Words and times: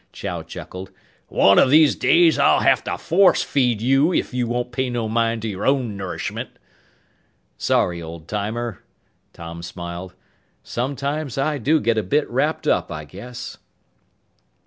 Chow 0.11 0.41
chuckled. 0.41 0.89
"One 1.27 1.59
o' 1.59 1.69
these 1.69 1.93
days 1.95 2.39
I'll 2.39 2.61
have 2.61 2.83
to 2.85 2.97
force 2.97 3.43
feed 3.43 3.81
you 3.83 4.11
if 4.11 4.33
you 4.33 4.47
won't 4.47 4.71
pay 4.71 4.89
no 4.89 5.07
mind 5.07 5.43
to 5.43 5.47
your 5.47 5.63
own 5.67 5.95
nourishment!" 5.95 6.49
"Sorry, 7.55 8.01
old 8.01 8.27
timer." 8.27 8.81
Tom 9.31 9.61
smiled. 9.61 10.15
"Sometimes 10.63 11.37
I 11.37 11.59
do 11.59 11.79
get 11.79 11.99
a 11.99 12.01
bit 12.01 12.27
wrapped 12.31 12.67
up, 12.67 12.91
I 12.91 13.05
guess." 13.05 13.59